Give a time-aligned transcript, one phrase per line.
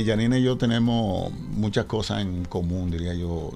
[0.00, 3.50] Janina y yo tenemos muchas cosas en común, diría yo,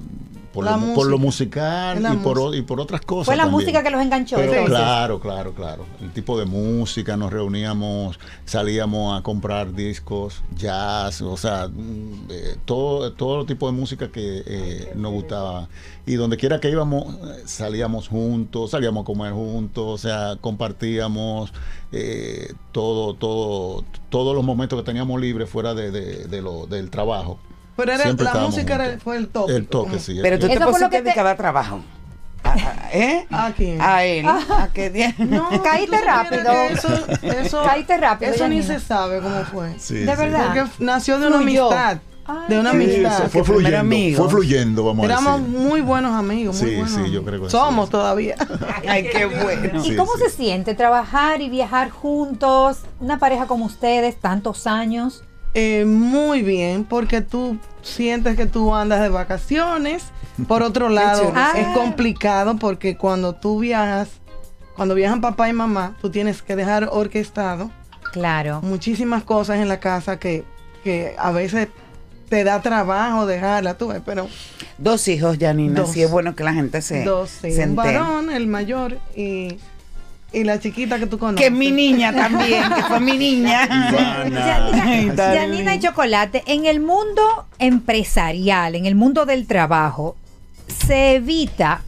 [0.57, 1.95] por, lo, por lo música.
[1.97, 3.27] musical y por, y por otras cosas.
[3.27, 3.61] Fue la también.
[3.61, 4.37] música que los enganchó.
[4.37, 5.85] Pero claro, claro, claro.
[6.01, 12.57] El tipo de música, nos reuníamos, salíamos a comprar discos, jazz, o sea, mm, eh,
[12.65, 15.69] todo, todo tipo de música que eh, nos gustaba.
[16.07, 21.53] Y donde quiera que íbamos, salíamos juntos, salíamos a comer juntos, o sea, compartíamos
[21.93, 26.91] eh, todo, todo, todos los momentos que teníamos libres fuera de, de- de lo, del
[26.91, 27.39] trabajo.
[27.77, 29.55] Pero era, Siempre la música era- fue el toque.
[29.55, 30.19] El toque, sí.
[30.23, 31.81] Pero tú te pusiste que te- de cada trabajo.
[32.43, 33.27] A- a- ¿Eh?
[33.31, 33.81] ¿A quién?
[33.83, 34.25] A él.
[34.27, 35.15] ¿A qué día?
[35.19, 36.53] No, Caíste rápido.
[36.53, 36.89] Eso,
[37.23, 39.75] eso, Caíste rápido, Eso ni se sabe cómo fue.
[39.79, 40.17] sí, de sí.
[40.23, 40.47] verdad.
[40.47, 41.67] Porque nació de una Fluyó.
[41.71, 41.99] amistad.
[42.29, 43.29] Ay, de una Sí, amistad.
[43.29, 44.23] fue fluyendo, amigo.
[44.25, 45.59] fue fluyendo, vamos a Éramos decir.
[45.61, 46.61] muy buenos amigos.
[46.61, 47.53] Muy Sí, buenos sí, yo creo que sí.
[47.53, 48.35] Somos todavía.
[48.89, 49.81] Ay, qué bueno.
[49.85, 50.23] ¿Y Sí, cómo sí.
[50.25, 52.79] se siente trabajar y viajar juntos?
[53.01, 55.23] Una pareja como ustedes, tantos años.
[55.59, 60.05] Eh, muy bien, porque tú sientes que tú andas de vacaciones.
[60.47, 64.09] Por otro lado, es complicado porque cuando tú viajas,
[64.77, 67.71] cuando viajan papá y mamá, tú tienes que dejar orquestado
[68.13, 68.61] Claro.
[68.63, 70.45] muchísimas cosas en la casa que,
[70.85, 71.69] que a veces
[72.29, 74.29] te da trabajo dejarla, tú ves, pero
[74.79, 75.81] Dos hijos, Janina.
[75.81, 75.93] Dos.
[75.93, 79.57] Sí, es bueno que la gente se, dos, sí, se un varón, el mayor y,
[80.33, 81.41] y la chiquita que tú conoces.
[81.41, 83.67] Que es mi niña también, que fue mi niña.
[85.17, 85.81] Janina y.
[85.81, 90.17] Chocolate, en el mundo empresarial, en el mundo del trabajo,
[90.67, 91.83] se evita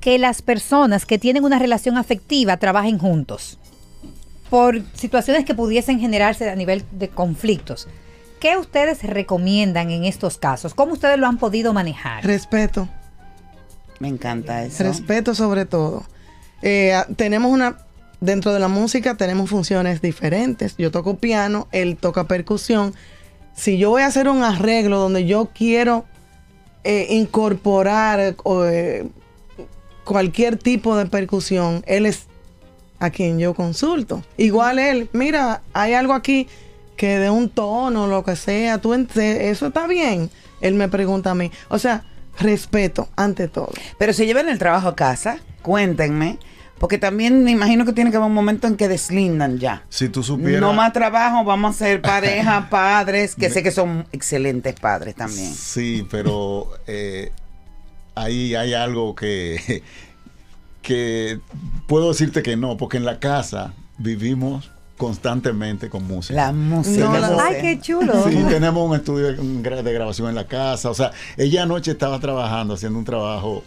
[0.00, 3.58] que las personas que tienen una relación afectiva trabajen juntos
[4.50, 7.88] por situaciones que pudiesen generarse a nivel de conflictos.
[8.40, 10.74] ¿Qué ustedes recomiendan en estos casos?
[10.74, 12.24] ¿Cómo ustedes lo han podido manejar?
[12.24, 12.88] Respeto.
[13.98, 14.84] Me encanta eso.
[14.84, 16.04] Respeto sobre todo.
[16.62, 17.76] Eh, a- tenemos una,
[18.20, 20.76] dentro de la música tenemos funciones diferentes.
[20.76, 22.94] Yo toco piano, él toca percusión.
[23.54, 26.04] Si yo voy a hacer un arreglo donde yo quiero
[26.84, 29.08] eh, incorporar eh,
[30.04, 32.26] cualquier tipo de percusión, él es
[33.00, 34.22] a quien yo consulto.
[34.36, 36.48] Igual él, mira, hay algo aquí
[36.96, 40.30] que de un tono, lo que sea, tú eso está bien.
[40.60, 41.52] Él me pregunta a mí.
[41.68, 42.04] O sea,
[42.38, 43.70] respeto ante todo.
[43.98, 46.38] Pero se llevan el trabajo a casa, cuéntenme.
[46.78, 49.82] Porque también me imagino que tiene que haber un momento en que deslindan ya.
[49.88, 50.60] Si tú supieras.
[50.60, 55.52] No más trabajo, vamos a ser pareja, padres, que sé que son excelentes padres también.
[55.52, 57.32] Sí, pero eh,
[58.14, 59.82] ahí hay algo que,
[60.82, 61.40] que
[61.88, 66.34] puedo decirte que no, porque en la casa vivimos constantemente con música.
[66.34, 67.04] La música.
[67.08, 68.24] No, la- Ay, qué chulo.
[68.28, 70.90] Sí, tenemos un estudio de, un gra- de grabación en la casa.
[70.90, 73.62] O sea, ella anoche estaba trabajando, haciendo un trabajo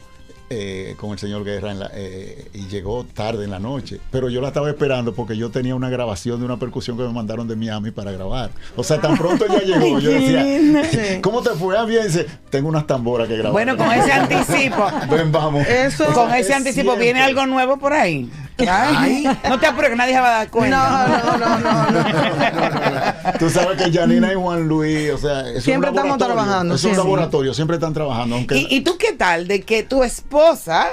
[0.54, 4.02] eh, con el señor Guerra en la- eh, y llegó tarde en la noche.
[4.12, 7.14] Pero yo la estaba esperando porque yo tenía una grabación de una percusión que me
[7.14, 8.52] mandaron de Miami para grabar.
[8.76, 11.78] O sea, tan pronto ella llegó, yo decía, ¿cómo te fue?
[11.78, 13.54] Ah, bien, dice, tengo unas tamboras que grabar.
[13.54, 14.86] Bueno, con ese anticipo.
[15.10, 15.66] Ven, vamos.
[15.66, 16.98] Eso- Con ese Es anticipo.
[16.98, 18.30] ¿viene algo nuevo por ahí?
[18.70, 21.08] Ay, no te apures que nadie se va a dar cuenta.
[21.08, 23.40] No, no, no, no, no.
[23.40, 26.84] Tú sabes que Janina y Juan Luis, o sea, es Siempre un estamos trabajando, Es
[26.84, 27.04] un siempre.
[27.04, 28.36] laboratorio, siempre están trabajando.
[28.36, 30.88] Aunque, ¿Y, y tú qué tal de que tu esposa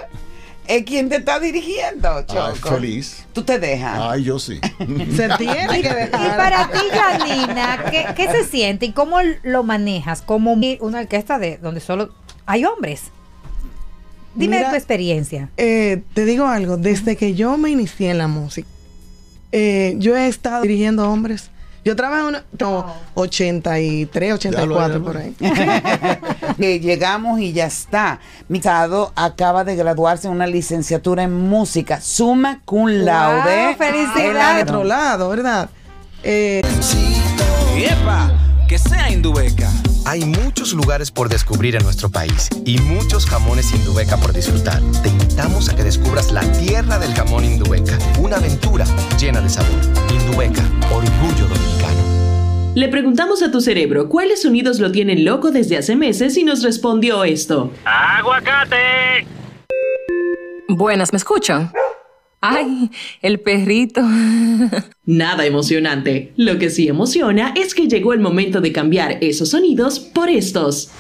[0.67, 2.69] es quien te está dirigiendo, Ay, Choco?
[2.75, 3.25] feliz.
[3.33, 3.99] Tú te dejas.
[4.01, 4.61] Ay, yo sí.
[5.17, 6.37] Se tiene que Y dejar.
[6.37, 10.21] para ti, Janina, ¿qué, qué se siente y cómo lo manejas?
[10.23, 12.11] Como una orquesta de donde solo
[12.47, 13.11] hay hombres.
[14.35, 15.49] Dime Mira, tu experiencia.
[15.57, 18.69] Eh, te digo algo, desde que yo me inicié en la música,
[19.53, 21.51] eh, yo he estado dirigiendo hombres.
[21.85, 22.85] Yo trabajé en una, no,
[23.15, 25.35] 83, 84 por ahí.
[26.59, 28.21] que llegamos y ya está.
[28.49, 33.67] Mi casado acaba de graduarse en una licenciatura en música, summa cum laude.
[33.69, 34.25] Wow, felicidades.
[34.25, 35.71] En la- De otro lado, ¿verdad?
[36.23, 36.61] Eh,
[37.77, 38.33] ¡Epa!
[38.69, 39.71] Que sea Indubeca.
[40.05, 44.83] Hay muchos lugares por descubrir en nuestro país y muchos jamones Indubeca por disfrutar.
[45.03, 48.85] Te invitamos a que descubras la tierra del jamón Indubeca, una aventura
[49.19, 49.81] llena de sabor.
[50.11, 50.63] Indubeca,
[50.93, 52.75] orgullo dominicano.
[52.75, 56.63] Le preguntamos a tu cerebro cuáles sonidos lo tienen loco desde hace meses y nos
[56.63, 57.73] respondió esto.
[57.87, 59.27] ¡Aguacate!
[60.69, 61.73] Buenas, ¿me escuchan?
[62.41, 62.91] Ay,
[63.21, 64.01] el perrito.
[65.05, 66.33] Nada emocionante.
[66.37, 70.91] Lo que sí emociona es que llegó el momento de cambiar esos sonidos por estos.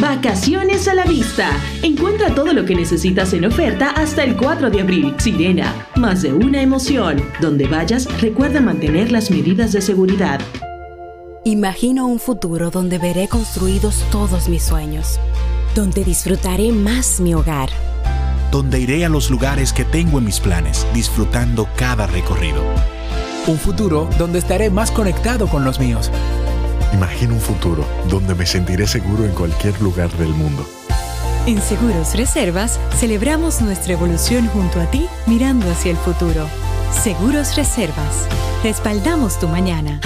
[0.00, 1.50] Vacaciones a la vista.
[1.82, 5.14] Encuentra todo lo que necesitas en oferta hasta el 4 de abril.
[5.18, 7.22] Sirena, más de una emoción.
[7.40, 10.40] Donde vayas, recuerda mantener las medidas de seguridad.
[11.44, 15.20] Imagino un futuro donde veré construidos todos mis sueños,
[15.74, 17.68] donde disfrutaré más mi hogar,
[18.54, 22.62] donde iré a los lugares que tengo en mis planes, disfrutando cada recorrido.
[23.48, 26.08] Un futuro donde estaré más conectado con los míos.
[26.92, 30.64] Imagino un futuro donde me sentiré seguro en cualquier lugar del mundo.
[31.46, 36.46] En Seguros Reservas celebramos nuestra evolución junto a ti mirando hacia el futuro.
[36.92, 38.28] Seguros Reservas.
[38.62, 40.00] Respaldamos tu mañana.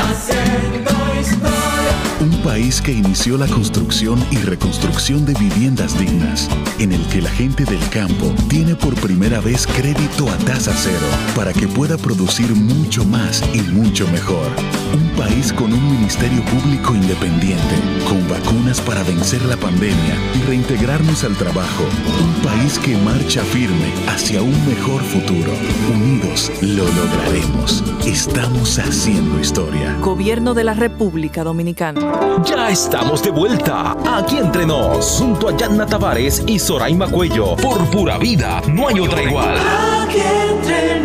[2.21, 6.49] Un país que inició la construcción y reconstrucción de viviendas dignas,
[6.81, 11.07] en el que la gente del campo tiene por primera vez crédito a tasa cero
[11.37, 14.51] para que pueda producir mucho más y mucho mejor.
[14.93, 17.75] Un país con un ministerio público independiente,
[18.09, 21.85] con vacunas para vencer la pandemia y reintegrarnos al trabajo.
[22.21, 25.53] Un país que marcha firme hacia un mejor futuro.
[25.93, 27.85] Unidos lo lograremos.
[28.07, 29.97] Estamos haciendo historia.
[30.01, 32.01] Gobierno de la República Dominicana.
[32.45, 37.79] Ya estamos de vuelta, aquí entre nos, junto a Yanna Tavares y Soraima Cuello, por
[37.91, 39.57] pura vida, no hay otra igual.
[40.03, 41.01] Aquí entre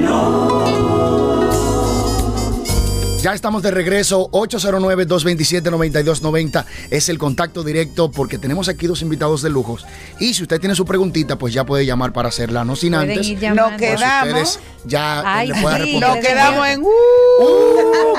[3.24, 9.50] Ya estamos de regreso, 809-227-9290 es el contacto directo porque tenemos aquí dos invitados de
[9.50, 9.86] lujos.
[10.20, 13.12] Y si usted tiene su preguntita, pues ya puede llamar para hacerla, no sin Pueden
[13.12, 13.40] antes.
[13.40, 13.78] llamando.
[13.78, 16.10] pues quedamos- ya eh, Ay, le puedan sí, responder.
[16.18, 16.88] Nos quedamos en uh,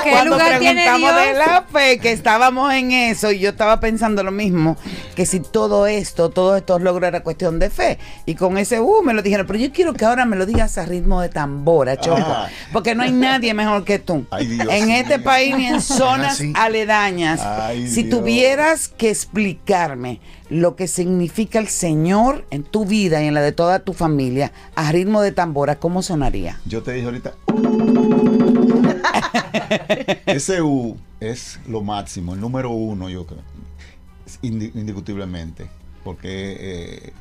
[0.03, 3.81] ¿Qué cuando lugar tiene preguntamos de la fe, que estábamos en eso, y yo estaba
[3.81, 4.79] pensando lo mismo,
[5.15, 7.99] que si todo esto, todos estos logros era cuestión de fe.
[8.25, 10.79] Y con ese uh me lo dijeron, pero yo quiero que ahora me lo digas
[10.79, 12.17] a ritmo de tambora, Choco.
[12.27, 12.49] Ah.
[12.73, 14.25] Porque no hay nadie mejor que tú.
[14.31, 16.53] Ay, Dios en este país ni en zonas Así.
[16.57, 17.41] aledañas.
[17.41, 18.19] Ay, si Dios.
[18.19, 20.21] tuvieras que explicarme
[20.51, 24.53] lo que significa el Señor en tu vida y en la de toda tu familia
[24.75, 26.61] a ritmo de tambora, ¿cómo sonaría?
[26.67, 27.35] Yo te dije ahorita.
[30.27, 33.43] Ese U es lo máximo, el número uno, yo creo.
[34.43, 35.67] Indi- indiscutiblemente.
[36.03, 37.13] Porque eh,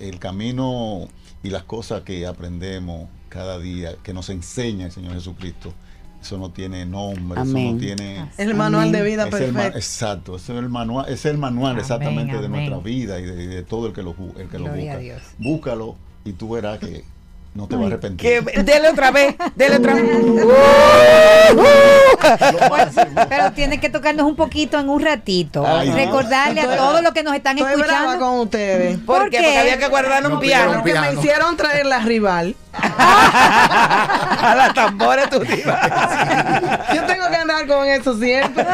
[0.00, 1.08] el camino
[1.42, 5.72] y las cosas que aprendemos cada día, que nos enseña el Señor Jesucristo,
[6.22, 7.56] eso no tiene nombre, Amén.
[7.66, 8.22] eso no tiene.
[8.36, 9.78] Es el manual de vida Es el ma- perfecto.
[9.78, 13.24] exacto, ese es el manual, ese es el manual Amén, exactamente de nuestra vida y
[13.24, 14.96] de, y de todo el que lo, el que lo a busca.
[14.98, 15.22] Dios.
[15.38, 17.04] Búscalo y tú verás que
[17.54, 18.44] no te vas a arrepentir.
[18.44, 20.04] Que, dele otra vez, dele otra vez.
[23.28, 25.64] Pero tiene que tocarnos un poquito en un ratito.
[25.66, 25.90] Ay.
[25.90, 28.18] Recordarle a todos los que nos están Estoy escuchando.
[28.18, 28.98] con ustedes.
[28.98, 29.38] ¿Por, ¿Por qué?
[29.38, 30.72] Porque había que guardar un No, piano.
[30.74, 32.54] Porque me hicieron traer la rival.
[32.74, 35.80] a la tambora tú te ibas.
[36.94, 38.64] Yo tengo que andar con eso siempre.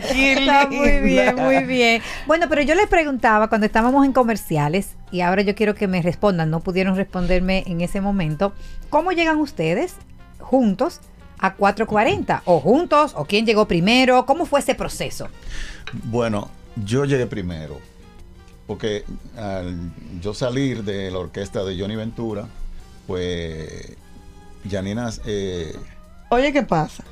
[0.00, 2.02] Está muy bien, muy bien.
[2.26, 6.02] Bueno, pero yo les preguntaba cuando estábamos en comerciales, y ahora yo quiero que me
[6.02, 8.52] respondan, no pudieron responderme en ese momento,
[8.90, 9.94] ¿cómo llegan ustedes
[10.40, 11.00] juntos
[11.44, 12.42] a 440?
[12.46, 13.12] ¿O juntos?
[13.16, 14.24] ¿O quién llegó primero?
[14.24, 15.28] ¿Cómo fue ese proceso?
[16.04, 16.48] Bueno,
[16.86, 17.78] yo llegué primero,
[18.66, 19.04] porque
[19.36, 19.92] al
[20.22, 22.46] yo salir de la orquesta de Johnny Ventura,
[23.06, 23.94] pues
[24.70, 25.76] Janina, eh,
[26.30, 27.04] Oye, ¿qué pasa?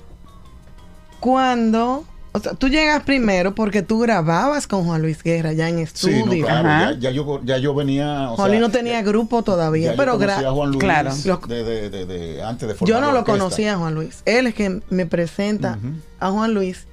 [1.21, 5.77] Cuando, o sea, tú llegas primero porque tú grababas con Juan Luis Guerra ya en
[5.77, 6.25] sí, estudio.
[6.27, 6.93] no, claro, Ajá.
[6.93, 9.91] ya, ya yo, ya yo venía, o Juan Luis no tenía ya- grupo todavía, ya
[9.93, 11.11] yo pero conocía gra- a Juan Luis Claro.
[11.47, 14.23] De, de- de- de- antes de formar yo no lo conocía a Juan Luis.
[14.25, 15.79] Él es que me presenta
[16.21, 16.87] a Juan Luis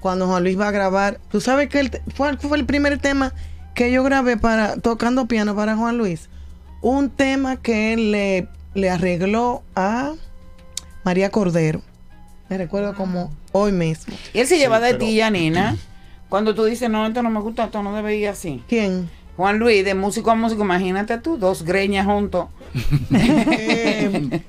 [0.00, 1.20] cuando Juan Luis va a grabar.
[1.30, 3.32] Tú sabes que el te- fue, fue el primer tema
[3.74, 6.28] que yo grabé para tocando piano para Juan Luis.
[6.80, 10.12] Un tema que él le, le arregló a
[11.04, 11.82] María Cordero.
[12.48, 14.14] Me recuerdo como hoy mismo.
[14.32, 15.76] Y él se lleva de pero- ti, Janina.
[16.28, 18.62] Cuando tú dices, no, esto no me gusta, esto no debe ir así.
[18.68, 19.08] ¿Quién?
[19.36, 22.46] Juan Luis, de músico a músico, imagínate tú, dos greñas juntos.
[23.12, 24.40] Eh,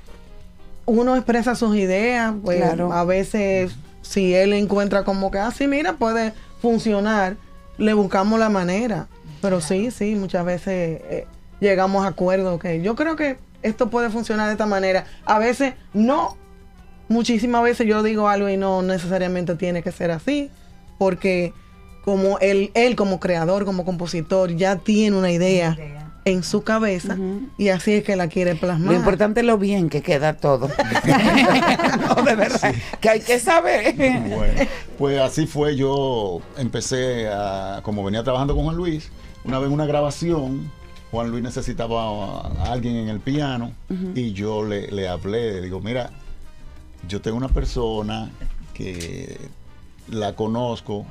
[0.86, 2.92] uno expresa sus ideas, pues Claro.
[2.92, 3.72] a veces
[4.02, 7.36] si él encuentra como que, ah, sí, mira, puede funcionar,
[7.76, 9.06] le buscamos la manera.
[9.42, 11.26] Pero sí, sí, muchas veces eh,
[11.60, 15.04] llegamos a acuerdos que yo creo que esto puede funcionar de esta manera.
[15.26, 16.36] A veces no,
[17.08, 20.50] muchísimas veces yo digo algo y no necesariamente tiene que ser así,
[20.98, 21.52] porque
[22.04, 25.76] como él, él como creador, como compositor, ya tiene una idea
[26.24, 27.16] en su cabeza
[27.56, 28.92] y así es que la quiere plasmar.
[28.92, 30.68] Lo importante es lo bien que queda todo.
[32.16, 32.74] no, de verdad.
[33.00, 33.94] Que hay que saber.
[33.94, 34.62] Bueno,
[34.98, 39.10] pues así fue, yo empecé a, como venía trabajando con Juan Luis,
[39.44, 40.70] una vez en una grabación,
[41.10, 43.72] Juan Luis necesitaba a alguien en el piano
[44.14, 46.10] y yo le, le hablé, le digo, mira,
[47.06, 48.30] yo tengo una persona
[48.74, 49.38] que
[50.10, 51.04] la conozco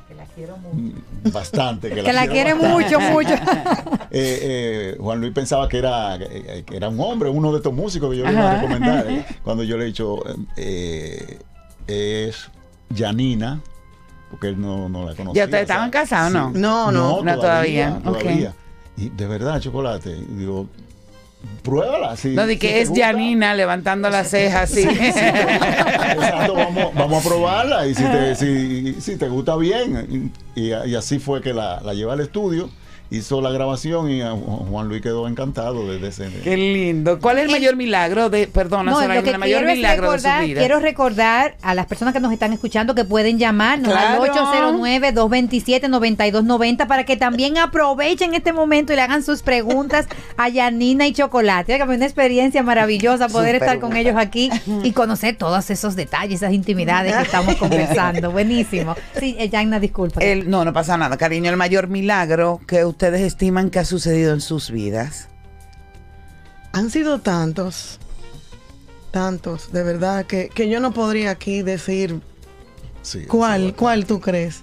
[0.72, 2.96] mm, bastante, que, Que la quiere quiero bastante.
[2.96, 3.34] mucho, mucho.
[4.10, 7.74] Eh, eh, Juan Luis pensaba que era, eh, que era un hombre, uno de estos
[7.74, 9.06] músicos que yo le iba a recomendar.
[9.06, 10.22] eh, Cuando yo le he dicho,
[10.56, 11.38] eh,
[11.86, 12.48] es
[12.96, 13.60] Janina,
[14.30, 15.42] porque él no, no la conocía.
[15.42, 16.50] ¿Ya ustedes estaban casados o no?
[16.54, 17.22] No, no.
[17.22, 18.18] No, todavía, ok.
[18.18, 18.54] todavía.
[18.96, 20.14] Y de verdad, chocolate.
[20.30, 20.66] digo,
[21.62, 22.16] Pruébala.
[22.16, 22.90] Si, No, de que es.
[22.94, 24.76] Janina levantando las cejas.
[24.76, 30.32] Exacto, vamos, vamos a probarla y si te, si, si te gusta bien.
[30.54, 32.70] Y, y así fue que la, la llevé al estudio,
[33.10, 36.40] hizo la grabación y a Juan Luis quedó encantado desde ese.
[36.42, 37.18] Qué lindo.
[37.20, 40.18] ¿Cuál es el mayor milagro de, perdona, No, Soraya, lo que el mayor milagro de
[40.18, 40.60] su recordar, vida?
[40.60, 44.22] quiero recordar a las personas que nos están escuchando que pueden llamarnos Claro.
[44.24, 51.06] al 809-227-9290 para que también aprovechen este momento y le hagan sus preguntas a Yanina
[51.06, 51.72] y Chocolate.
[51.72, 54.00] Oiga, una experiencia maravillosa poder estar con buena.
[54.00, 54.50] ellos aquí
[54.84, 58.30] y conocer todos esos detalles, esas intimidades que estamos conversando.
[58.38, 58.94] Buenísimo.
[59.18, 60.20] Sí, eh, Yanina, disculpa.
[60.20, 61.50] El, no, no pasa nada, cariño.
[61.50, 65.28] El mayor milagro que ustedes estiman que ha sucedido en sus vidas.
[66.72, 68.00] Han sido tantos,
[69.12, 72.20] tantos, de verdad, que, que yo no podría aquí decir
[73.02, 74.62] Sí, cuál, cuál tú crees.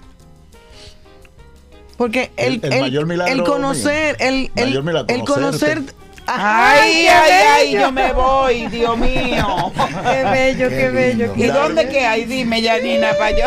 [1.96, 5.82] Porque el, El- el mayor milagro el conocer, el, el, Mayor milagro, el conocer...
[6.28, 9.72] Ay, qué ay, ay, yo me voy, Dios mío.
[10.02, 11.32] Qué bello, qué, bello.
[11.36, 12.24] ¿Y qué dónde que hay?
[12.24, 13.46] Dime, Janina, para yo.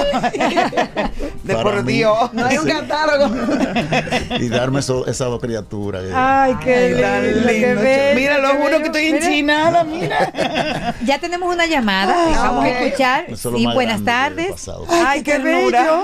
[1.43, 1.93] De Para por mí.
[1.93, 2.33] Dios.
[2.33, 3.36] No hay un catálogo.
[4.39, 6.03] Y darme eso- esas dos criaturas.
[6.13, 8.79] Ay, qué tan lindo, qué bello, Mira, lo qué juro bello.
[8.79, 10.95] que estoy enchinada, mira.
[11.05, 13.25] Ya tenemos una llamada, vamos a escuchar.
[13.27, 14.69] Es Sí, buenas tardes.
[14.89, 16.03] Ay, qué bello.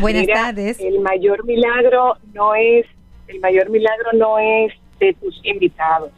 [0.00, 0.78] Buenas Mira, tardes.
[0.80, 2.86] El mayor milagro no es,
[3.26, 6.10] el mayor milagro no es de tus invitados.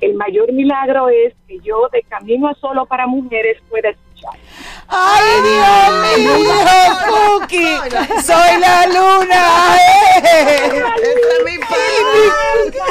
[0.00, 4.34] El mayor milagro es que yo de camino a solo para mujeres pueda escuchar.
[4.88, 6.42] ¡Ay, Dios mío!
[7.08, 7.76] ¡Cookie!
[8.22, 9.76] ¡Soy la luna!
[9.76, 10.82] ¡Eh!
[11.02, 11.58] es mi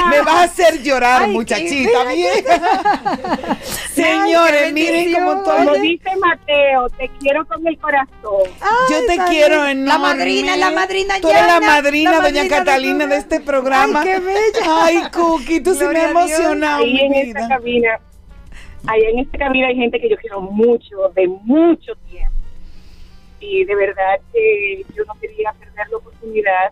[0.09, 1.97] Me vas a hacer llorar, Ay, muchachita.
[2.07, 2.23] Ay,
[3.93, 5.43] Señores, qué miren cómo bendición.
[5.57, 5.81] Como todo.
[5.81, 8.43] dice Mateo, te quiero con el corazón.
[8.89, 9.85] Yo te Ay, quiero enorme.
[9.87, 13.39] La madrina, la madrina Tú eres la madrina, la doña madrina de Catalina, de, este
[13.41, 14.01] programa.
[14.01, 14.83] Ay, qué bella.
[14.83, 16.39] Ay, Cookie, tú sí me Gloria has a Dios.
[16.39, 17.99] emocionado, Ahí mi en esta cabina,
[18.87, 22.33] ahí en esta cabina hay gente que yo quiero mucho, de mucho tiempo.
[23.39, 26.71] Y de verdad que yo no quería perder la oportunidad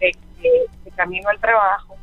[0.00, 0.50] de que
[0.84, 1.97] de camino al trabajo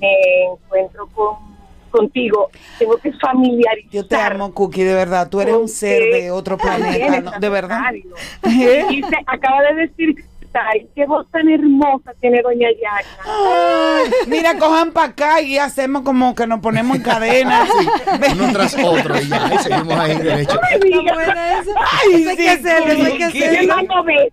[0.00, 1.50] me encuentro con
[1.90, 2.50] contigo.
[2.78, 3.90] Tengo que familiarizar.
[3.90, 5.28] Yo te amo, Cookie, de verdad.
[5.28, 7.32] Tú eres un ser de otro planeta, ¿no?
[7.38, 7.80] de verdad.
[8.44, 8.86] ¿Eh?
[8.90, 10.14] Y se acaba de decir,
[10.54, 13.08] ay, qué voz tan hermosa tiene doña Yana.
[13.24, 17.66] Ay, mira, cojan para acá y hacemos como que nos ponemos en cadena.
[18.34, 20.60] Uno tras otro y ya, y seguimos ahí derecho.
[20.70, 21.14] Ay, diga.
[21.16, 23.40] Ay, Eso hay sí, que hacerlo, eso hay que Cookie.
[23.40, 23.74] Te hacerlo.
[23.76, 24.32] mando besos.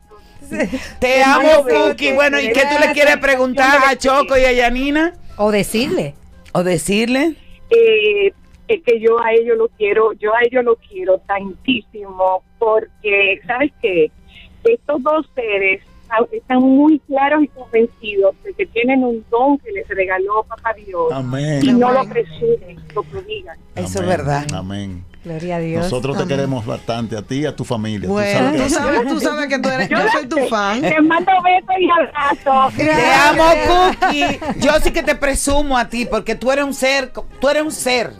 [0.49, 1.65] Te Te amo.
[1.67, 2.13] Cookie.
[2.13, 5.13] Bueno, ¿y qué tú le quieres preguntar a Choco y a Yanina?
[5.37, 6.15] O decirle.
[6.53, 7.35] ¿O decirle?
[7.69, 8.31] eh,
[8.67, 13.71] es que yo a ellos lo quiero, yo a ellos lo quiero tantísimo, porque, ¿sabes
[13.81, 14.11] qué?
[14.63, 15.81] Estos dos seres
[16.31, 21.11] están muy claros y convencidos de que tienen un don que les regaló Papá Dios
[21.11, 21.59] Amén.
[21.63, 23.57] y no lo presumen, lo prodigan.
[23.75, 24.45] Eso es verdad.
[24.53, 25.03] Amén.
[25.27, 25.83] Gloria a Dios.
[25.83, 26.35] Nosotros te Amén.
[26.37, 28.07] queremos bastante, a ti y a tu familia.
[28.07, 30.79] Bueno, tú sabes que sabes, tú sabes que tú eres, yo soy tu fan.
[30.81, 32.73] Te mando besos y abrazos.
[32.75, 34.39] Te amo, Cookie.
[34.59, 37.71] Yo sí que te presumo a ti porque tú eres un ser, tú eres un
[37.73, 38.13] ser.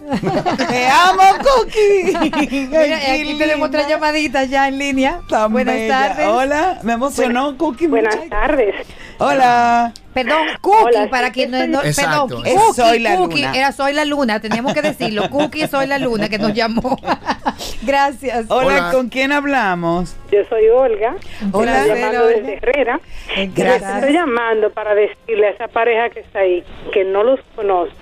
[0.68, 2.68] Te amo, Cookie.
[2.68, 3.96] Mira, aquí qué tenemos otra linda.
[3.96, 5.22] llamadita ya en línea.
[5.30, 6.10] Tan Buenas bella.
[6.10, 6.28] tardes.
[6.28, 7.88] Hola, me emocionó, Cookie.
[7.88, 8.30] Buenas muchacho.
[8.30, 8.76] tardes.
[9.20, 9.94] Hola.
[10.24, 12.28] Perdón, Cookie, Hola, para quien no, estoy- no- Exacto.
[12.28, 13.58] perdón, Es Cookie, Soy la Cookie, Luna.
[13.58, 15.30] era Soy la Luna, teníamos que decirlo.
[15.30, 16.98] Cookie, Soy la Luna, que nos llamó.
[17.84, 18.46] Gracias.
[18.50, 18.92] Hola, Hola.
[18.92, 20.16] ¿con quién hablamos?
[20.32, 21.16] Yo soy Olga.
[21.52, 21.82] Hola.
[21.86, 22.36] Estoy llamando Olga.
[22.38, 23.00] desde Herrera.
[23.56, 23.96] Gracias.
[23.96, 27.96] Estoy llamando para decirle a esa pareja que está ahí que no los conozco,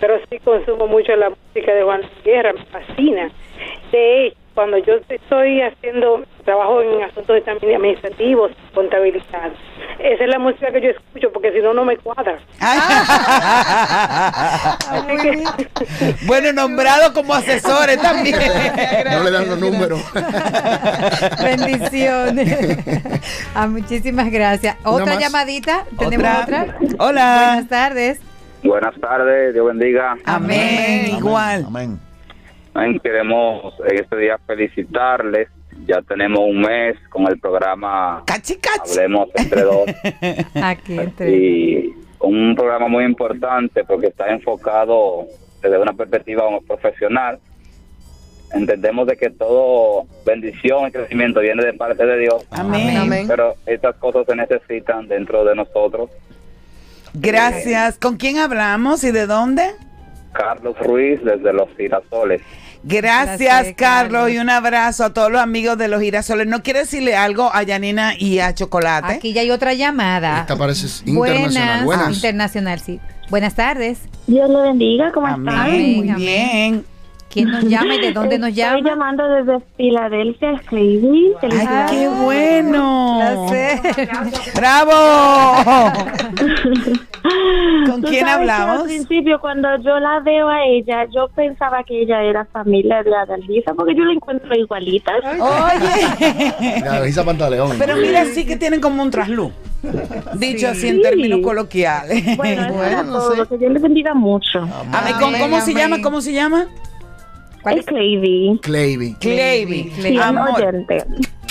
[0.00, 3.30] pero sí consumo mucho la música de Juan Guerra, me fascina.
[3.92, 9.52] De hecho, cuando yo estoy haciendo trabajo en asuntos también administrativos, contabilidad,
[9.98, 12.38] esa es la música que yo escucho porque si no, no me cuadra.
[15.22, 15.44] Que,
[16.26, 18.34] bueno, nombrado como asesores también.
[19.14, 20.00] No le dan los números.
[21.42, 22.78] Bendiciones.
[23.54, 24.76] Ah, muchísimas gracias.
[24.84, 25.84] Otra llamadita.
[25.98, 26.76] ¿Tenemos otra?
[26.98, 27.44] Hola.
[27.46, 28.20] Buenas tardes.
[28.62, 30.16] Buenas tardes, Dios bendiga.
[30.24, 31.16] Amén.
[31.16, 31.64] Igual.
[31.66, 32.00] Amén.
[32.74, 32.98] Amén.
[33.00, 35.48] Queremos en este día felicitarles.
[35.86, 38.98] Ya tenemos un mes con el programa Cachi, cachi.
[38.98, 39.84] Hablemos entre dos.
[40.62, 41.30] Aquí entre.
[41.30, 45.26] y un programa muy importante porque está enfocado
[45.62, 47.38] desde una perspectiva profesional.
[48.52, 52.46] Entendemos de que todo bendición y crecimiento viene de parte de Dios.
[52.50, 52.96] Amén.
[52.96, 53.26] Amén.
[53.28, 56.10] Pero estas cosas se necesitan dentro de nosotros.
[57.14, 57.98] Gracias.
[57.98, 59.70] ¿Con quién hablamos y de dónde?
[60.32, 62.42] Carlos Ruiz desde Los Girasoles.
[62.86, 64.30] Gracias, Gracias, Carlos, Carlos.
[64.32, 66.46] y un abrazo a todos los amigos de los girasoles.
[66.46, 69.14] ¿No quiere decirle algo a Yanina y a Chocolate?
[69.14, 70.40] Aquí ya hay otra llamada.
[70.40, 71.84] Esta parece internacional.
[71.84, 71.84] Buenas.
[71.84, 72.16] Buenas.
[72.16, 73.00] Internacional, sí.
[73.30, 74.00] Buenas tardes.
[74.26, 75.48] Dios lo bendiga, ¿cómo Amén.
[75.48, 75.70] están?
[75.70, 76.84] Muy bien.
[77.30, 78.76] ¿Quién nos llama y de dónde nos llama?
[78.76, 81.32] Estoy llamando desde Filadelfia, Escribí.
[81.42, 83.48] ¡Ay, qué bueno!
[83.48, 84.08] Placer.
[84.54, 85.92] ¡Bravo!
[87.90, 88.80] ¿Con Tú quién sabes que hablamos?
[88.80, 93.14] Al principio, cuando yo la veo a ella, yo pensaba que ella era familia de
[93.16, 95.12] Adalgisa, porque yo la encuentro igualita.
[95.24, 96.82] Oye.
[96.86, 97.76] Adalgisa Pantaleón.
[97.78, 99.52] Pero mira, sí que tienen como un trasluz.
[100.34, 101.02] Dicho así en Sí.
[101.02, 102.24] términos coloquiales.
[102.36, 103.48] Bueno, era todo.
[103.48, 104.60] Que Dios le bendiga mucho.
[104.92, 105.14] Amén.
[105.20, 106.00] ¿Cómo, cómo se llama?
[106.02, 106.66] ¿Cómo se llama?
[107.66, 108.58] Es Clavy.
[108.62, 109.14] Clavy.
[109.14, 109.92] Clavy.
[109.98, 110.50] Sí, Amor.
[110.62, 110.98] oyente.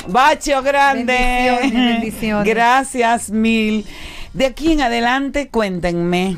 [0.07, 1.13] Bacho grande.
[1.61, 2.47] Bendiciones, bendiciones.
[2.53, 3.85] Gracias mil.
[4.33, 6.37] De aquí en adelante, cuéntenme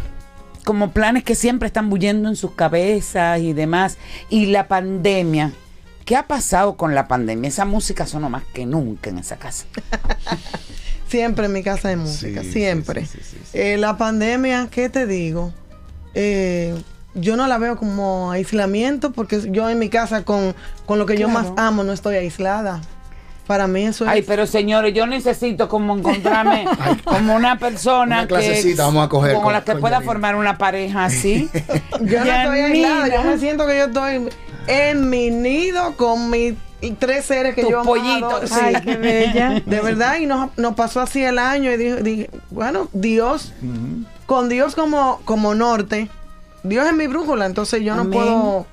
[0.66, 3.98] como planes que siempre están bullendo en sus cabezas y demás.
[4.30, 5.54] Y la pandemia.
[6.04, 7.48] ¿Qué ha pasado con la pandemia?
[7.48, 9.66] Esa música sonó más que nunca en esa casa.
[11.08, 13.08] Siempre en mi casa de música, Sí, siempre.
[13.54, 15.54] Eh, la pandemia, ¿qué te digo?
[16.16, 16.75] Eh,
[17.14, 21.18] yo no la veo como aislamiento porque yo en mi casa con, con lo que
[21.18, 22.82] yo más amo no estoy aislada.
[23.48, 24.12] Para mí eso es...
[24.12, 26.66] Ay, pero señores, yo necesito como encontrarme
[27.04, 30.02] como una persona Una clasecita que, vamos a coger con, con- la que con pueda
[30.02, 31.50] formar una pareja así.
[32.02, 34.28] Yo no estoy aislada, yo me siento que yo estoy
[34.68, 36.56] en mi nido con mis
[37.00, 37.94] tres seres que yo amo.
[37.94, 38.54] pollito, sí.
[38.62, 39.62] Ay, qué bella.
[39.66, 43.54] De verdad, y nos, nos pasó así el año y dije, dije, bueno, Dios,
[44.25, 46.10] con Dios como, como norte,
[46.64, 48.66] Dios es mi brújula, entonces yo no puedo,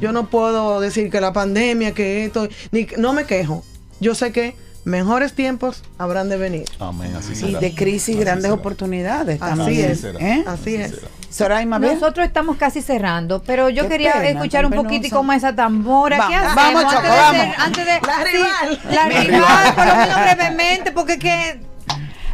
[0.00, 3.64] yo no puedo decir que la pandemia, que esto, ni, no me quejo.
[4.00, 6.64] Yo sé que mejores tiempos habrán de venir.
[6.78, 7.58] Amén, así Y será.
[7.60, 10.44] de crisis grandes oportunidades Así es, ¿eh?
[10.46, 10.94] así es.
[11.30, 11.78] Soraima.
[11.78, 15.16] Nosotros estamos casi cerrando, pero yo Qué quería pena, escuchar un y penoso.
[15.16, 16.16] como esa tambora.
[16.18, 16.54] Va- ¿Qué hacemos?
[16.56, 17.40] vamos, antes, Choco, de vamos.
[17.40, 18.80] hacer- antes de La sí, rival.
[18.90, 19.74] la rival.
[19.74, 21.60] por lo menos brevemente, porque que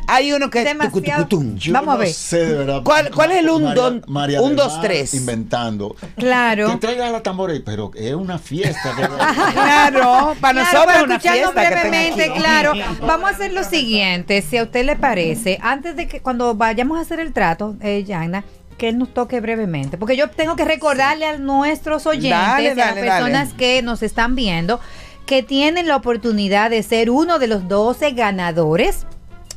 [0.06, 1.26] Hay uno que Demasiado-.
[1.56, 2.08] Yo Vamos a no ver.
[2.08, 2.82] sé de verdad.
[2.84, 5.14] ¿Cuál- cuál es el un María- don- María un, dos, tres?
[5.14, 5.96] Inventando.
[6.16, 6.70] Claro.
[6.70, 8.92] Que traiga la tambora, pero es una fiesta.
[9.52, 12.72] Claro, para Claro, nosotros es una fiesta brevemente, claro.
[13.06, 16.98] Vamos a hacer lo siguiente, si a usted le parece, antes de que cuando vayamos
[16.98, 18.44] a hacer el trato, eh, Yana,
[18.78, 22.70] que él nos toque brevemente, porque yo tengo que recordarle a nuestros oyentes Dale, y
[22.72, 23.56] a las personas dale.
[23.56, 24.80] que nos están viendo
[25.26, 29.06] que tienen la oportunidad de ser uno de los 12 ganadores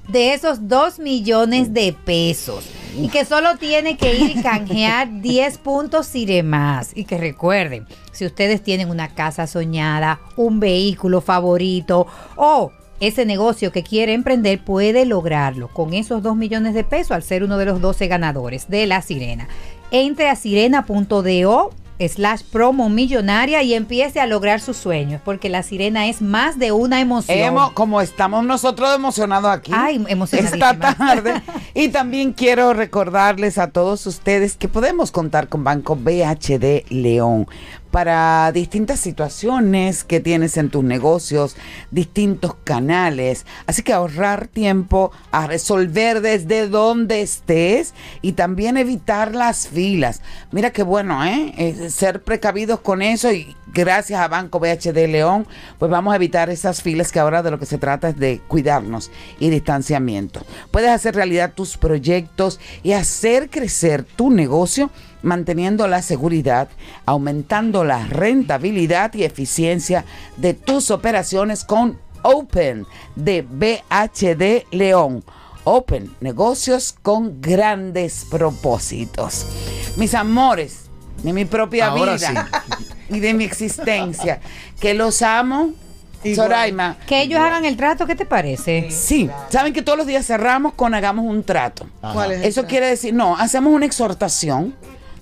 [0.07, 2.65] de esos 2 millones de pesos.
[2.95, 6.91] Y que solo tiene que ir y canjear 10 puntos y demás.
[6.95, 13.71] Y que recuerden, si ustedes tienen una casa soñada, un vehículo favorito o ese negocio
[13.71, 17.65] que quiere emprender, puede lograrlo con esos 2 millones de pesos al ser uno de
[17.65, 19.47] los 12 ganadores de La Sirena.
[19.91, 26.07] Entre a sirena.do slash promo millonaria y empiece a lograr sus sueños, porque La Sirena
[26.07, 27.71] es más de una emoción.
[27.73, 31.41] Como estamos nosotros emocionados aquí Ay, esta tarde.
[31.73, 37.47] Y también quiero recordarles a todos ustedes que podemos contar con Banco BHD León
[37.97, 41.55] para distintas situaciones que tienes en tus negocios,
[41.89, 43.47] distintos canales.
[43.65, 50.21] Así que ahorrar tiempo a resolver desde donde estés y también evitar las filas.
[50.51, 51.89] Mira qué bueno, ¿eh?
[51.89, 55.47] Ser precavidos con eso y gracias a Banco BHD León,
[55.79, 58.41] pues vamos a evitar esas filas que ahora de lo que se trata es de
[58.47, 60.45] cuidarnos y distanciamiento.
[60.69, 66.69] Puedes hacer realidad tus proyectos y hacer crecer tu negocio manteniendo la seguridad,
[67.05, 70.05] aumentando la rentabilidad y eficiencia
[70.37, 75.23] de tus operaciones con Open de BHD León.
[75.63, 79.45] Open, negocios con grandes propósitos.
[79.97, 80.85] Mis amores,
[81.23, 82.49] de mi propia Ahora vida
[83.09, 84.39] y de mi existencia,
[84.79, 85.71] que los amo.
[86.35, 86.97] Soraima.
[87.05, 88.89] Que ellos hagan el trato, ¿qué te parece?
[88.91, 91.87] Sí, saben que todos los días cerramos con hagamos un trato.
[92.01, 92.69] ¿Cuál es el Eso trato?
[92.69, 94.75] quiere decir, no, hacemos una exhortación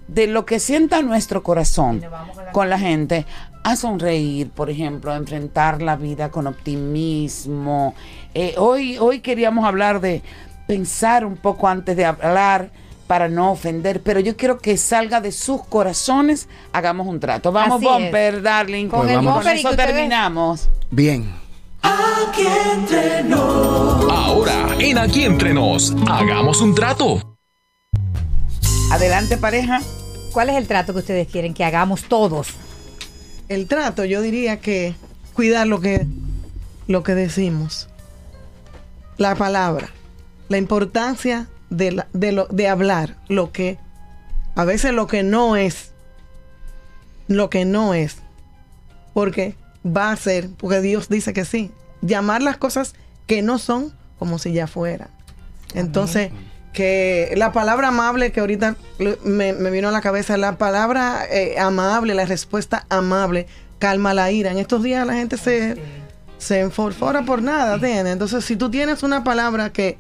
[0.08, 2.04] de lo que sienta nuestro corazón
[2.52, 3.26] con la gente
[3.64, 7.96] a sonreír, por ejemplo, a enfrentar la vida con optimismo.
[8.36, 10.22] Eh, hoy, hoy queríamos hablar de
[10.68, 12.70] pensar un poco antes de hablar
[13.08, 17.52] para no ofender, pero yo quiero que salga de sus corazones, hagamos un trato.
[17.52, 17.92] Vamos, Así es.
[17.92, 18.88] Bumper, darling.
[18.88, 19.34] Con Pues el vamos.
[19.36, 20.70] bumper y eso terminamos.
[20.92, 21.32] Bien.
[24.10, 27.35] Ahora, en Aquí Entre Nos, hagamos un trato.
[28.96, 29.82] Adelante, pareja.
[30.32, 32.48] ¿Cuál es el trato que ustedes quieren que hagamos todos?
[33.50, 34.96] El trato, yo diría que
[35.34, 36.08] cuidar lo que,
[36.88, 37.90] lo que decimos.
[39.18, 39.90] La palabra.
[40.48, 43.78] La importancia de, la- de, lo, de hablar lo que,
[44.56, 45.92] a veces lo que no es,
[47.28, 48.20] lo que no es.
[49.14, 49.56] Porque
[49.86, 51.70] va a ser, porque Dios dice que sí.
[52.02, 52.94] Llamar las cosas
[53.28, 55.10] que no son como si ya fueran.
[55.74, 56.32] Entonces,
[56.76, 58.76] que la palabra amable que ahorita
[59.24, 63.48] me, me vino a la cabeza, la palabra eh, amable, la respuesta amable,
[63.80, 64.52] calma la ira.
[64.52, 65.78] En estos días la gente se,
[66.38, 68.14] se enforfora por nada, ¿entiendes?
[68.14, 69.98] Entonces, si tú tienes una palabra que,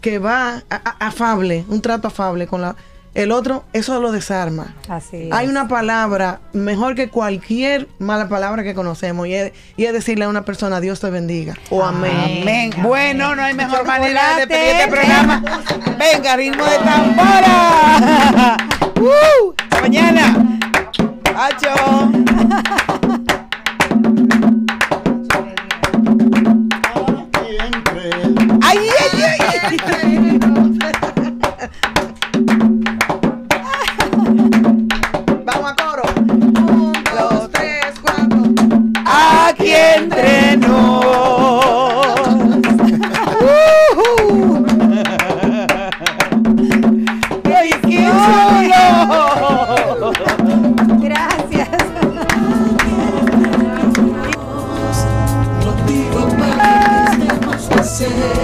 [0.00, 2.74] que va a- a- afable, un trato afable con la,
[3.14, 4.74] el otro, eso lo desarma.
[4.90, 5.50] Así Hay es.
[5.50, 10.28] una palabra mejor que cualquier mala palabra que conocemos y es, y es decirle a
[10.28, 12.40] una persona Dios te bendiga o amén.
[12.42, 12.70] Amén.
[12.82, 15.42] Bueno, no hay mejor manera de despedir este programa.
[16.16, 18.56] Venga, ritmo de tambora.
[19.00, 19.52] ¡Uh!
[19.82, 20.58] Mañana.
[21.36, 22.15] Acho.
[57.96, 58.35] 谢谢。